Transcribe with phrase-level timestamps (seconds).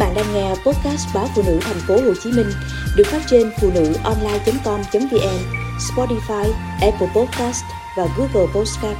[0.00, 2.50] bạn đang nghe podcast báo phụ nữ thành phố Hồ Chí Minh
[2.96, 5.38] được phát trên phụ nữ online.com.vn,
[5.78, 7.64] Spotify, Apple Podcast
[7.96, 8.98] và Google Podcast.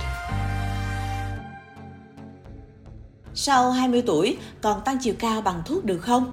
[3.34, 6.31] Sau 20 tuổi, còn tăng chiều cao bằng thuốc được không?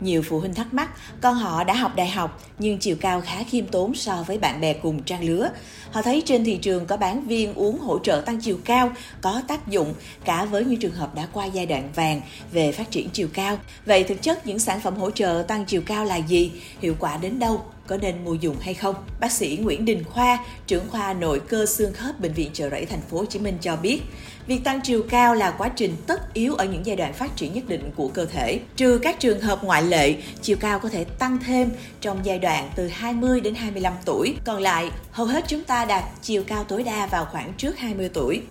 [0.00, 0.90] Nhiều phụ huynh thắc mắc,
[1.20, 4.60] con họ đã học đại học nhưng chiều cao khá khiêm tốn so với bạn
[4.60, 5.50] bè cùng trang lứa.
[5.90, 9.42] Họ thấy trên thị trường có bán viên uống hỗ trợ tăng chiều cao, có
[9.48, 9.94] tác dụng
[10.24, 12.20] cả với những trường hợp đã qua giai đoạn vàng
[12.52, 13.58] về phát triển chiều cao.
[13.86, 16.52] Vậy thực chất những sản phẩm hỗ trợ tăng chiều cao là gì?
[16.80, 17.64] Hiệu quả đến đâu?
[17.88, 18.94] Có nên mua dùng hay không?
[19.20, 22.86] Bác sĩ Nguyễn Đình Khoa, trưởng khoa nội cơ xương khớp bệnh viện Chợ Rẫy
[22.86, 24.00] thành phố Hồ Chí Minh cho biết,
[24.46, 27.52] việc tăng chiều cao là quá trình tất yếu ở những giai đoạn phát triển
[27.52, 28.60] nhất định của cơ thể.
[28.76, 31.70] Trừ các trường hợp ngoại lệ, chiều cao có thể tăng thêm
[32.00, 34.36] trong giai đoạn từ 20 đến 25 tuổi.
[34.44, 38.08] Còn lại, hầu hết chúng ta đạt chiều cao tối đa vào khoảng trước 20
[38.08, 38.42] tuổi.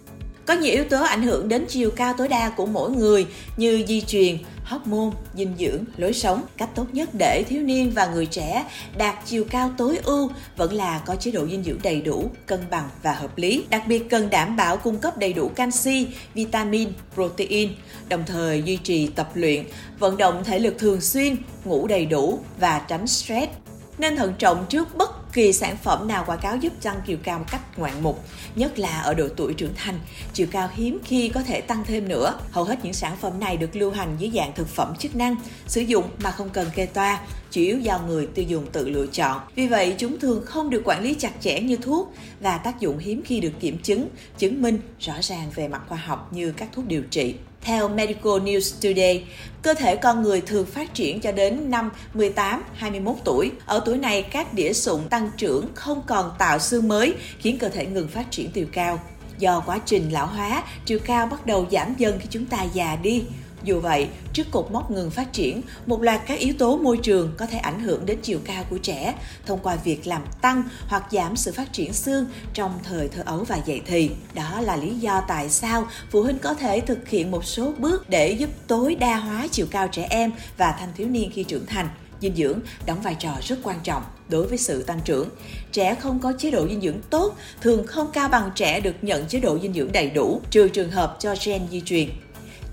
[0.46, 3.26] Có nhiều yếu tố ảnh hưởng đến chiều cao tối đa của mỗi người
[3.58, 4.38] như di truyền,
[4.68, 6.42] hormone, dinh dưỡng, lối sống.
[6.58, 8.66] Cách tốt nhất để thiếu niên và người trẻ
[8.98, 12.60] đạt chiều cao tối ưu vẫn là có chế độ dinh dưỡng đầy đủ, cân
[12.70, 13.66] bằng và hợp lý.
[13.70, 17.70] Đặc biệt cần đảm bảo cung cấp đầy đủ canxi, vitamin, protein,
[18.10, 19.64] đồng thời duy trì tập luyện,
[20.00, 23.52] vận động thể lực thường xuyên, ngủ đầy đủ và tránh stress
[23.98, 27.40] nên thận trọng trước bất kỳ sản phẩm nào quảng cáo giúp tăng chiều cao
[27.40, 28.24] một cách ngoạn mục,
[28.56, 30.00] nhất là ở độ tuổi trưởng thành.
[30.34, 32.40] Chiều cao hiếm khi có thể tăng thêm nữa.
[32.52, 35.36] Hầu hết những sản phẩm này được lưu hành dưới dạng thực phẩm chức năng,
[35.68, 37.20] sử dụng mà không cần kê toa,
[37.52, 39.42] chủ yếu do người tiêu dùng tự lựa chọn.
[39.56, 42.98] Vì vậy, chúng thường không được quản lý chặt chẽ như thuốc và tác dụng
[42.98, 46.70] hiếm khi được kiểm chứng, chứng minh rõ ràng về mặt khoa học như các
[46.72, 47.36] thuốc điều trị.
[47.68, 49.24] Theo Medical News Today,
[49.62, 53.52] cơ thể con người thường phát triển cho đến năm 18-21 tuổi.
[53.66, 57.70] Ở tuổi này, các đĩa sụn tăng trưởng không còn tạo xương mới, khiến cơ
[57.70, 59.00] thể ngừng phát triển chiều cao.
[59.38, 62.96] Do quá trình lão hóa, chiều cao bắt đầu giảm dần khi chúng ta già
[62.96, 63.24] đi.
[63.64, 67.34] Dù vậy, trước cột mốc ngừng phát triển, một loạt các yếu tố môi trường
[67.38, 71.04] có thể ảnh hưởng đến chiều cao của trẻ thông qua việc làm tăng hoặc
[71.12, 74.10] giảm sự phát triển xương trong thời thơ ấu và dậy thì.
[74.34, 78.10] Đó là lý do tại sao phụ huynh có thể thực hiện một số bước
[78.10, 81.66] để giúp tối đa hóa chiều cao trẻ em và thanh thiếu niên khi trưởng
[81.66, 81.90] thành
[82.22, 85.30] dinh dưỡng đóng vai trò rất quan trọng đối với sự tăng trưởng.
[85.72, 89.26] Trẻ không có chế độ dinh dưỡng tốt thường không cao bằng trẻ được nhận
[89.28, 92.10] chế độ dinh dưỡng đầy đủ, trừ trường hợp cho gen di truyền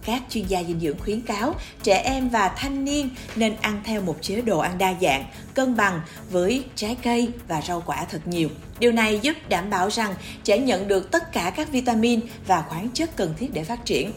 [0.05, 4.01] các chuyên gia dinh dưỡng khuyến cáo trẻ em và thanh niên nên ăn theo
[4.01, 6.01] một chế độ ăn đa dạng, cân bằng
[6.31, 8.49] với trái cây và rau quả thật nhiều.
[8.79, 12.89] Điều này giúp đảm bảo rằng trẻ nhận được tất cả các vitamin và khoáng
[12.95, 14.13] chất cần thiết để phát triển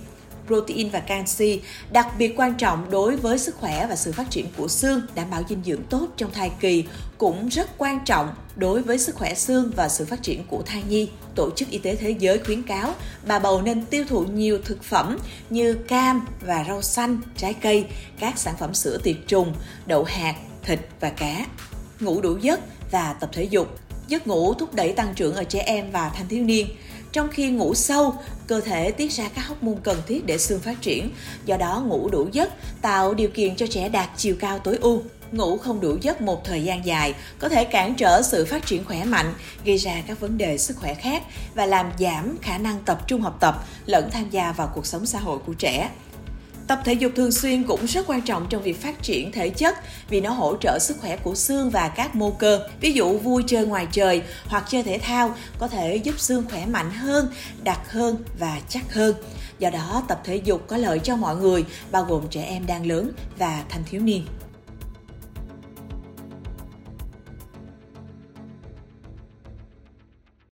[0.47, 4.45] protein và canxi, đặc biệt quan trọng đối với sức khỏe và sự phát triển
[4.57, 6.83] của xương, đảm bảo dinh dưỡng tốt trong thai kỳ
[7.17, 10.83] cũng rất quan trọng đối với sức khỏe xương và sự phát triển của thai
[10.89, 11.09] nhi.
[11.35, 12.93] Tổ chức Y tế Thế giới khuyến cáo
[13.27, 15.17] bà bầu nên tiêu thụ nhiều thực phẩm
[15.49, 17.85] như cam và rau xanh, trái cây,
[18.19, 19.53] các sản phẩm sữa tiệt trùng,
[19.85, 21.45] đậu hạt, thịt và cá.
[21.99, 22.59] Ngủ đủ giấc
[22.91, 23.79] và tập thể dục.
[24.07, 26.67] Giấc ngủ thúc đẩy tăng trưởng ở trẻ em và thanh thiếu niên.
[27.11, 28.15] Trong khi ngủ sâu,
[28.47, 31.11] cơ thể tiết ra các hóc môn cần thiết để xương phát triển.
[31.45, 32.49] Do đó ngủ đủ giấc
[32.81, 35.03] tạo điều kiện cho trẻ đạt chiều cao tối ưu.
[35.31, 38.83] Ngủ không đủ giấc một thời gian dài có thể cản trở sự phát triển
[38.85, 39.33] khỏe mạnh,
[39.65, 41.23] gây ra các vấn đề sức khỏe khác
[41.55, 45.05] và làm giảm khả năng tập trung học tập lẫn tham gia vào cuộc sống
[45.05, 45.89] xã hội của trẻ.
[46.67, 49.77] Tập thể dục thường xuyên cũng rất quan trọng trong việc phát triển thể chất
[50.09, 52.67] vì nó hỗ trợ sức khỏe của xương và các mô cơ.
[52.81, 56.65] Ví dụ vui chơi ngoài trời hoặc chơi thể thao có thể giúp xương khỏe
[56.65, 57.27] mạnh hơn,
[57.63, 59.15] đặc hơn và chắc hơn.
[59.59, 62.85] Do đó, tập thể dục có lợi cho mọi người, bao gồm trẻ em đang
[62.85, 64.25] lớn và thanh thiếu niên.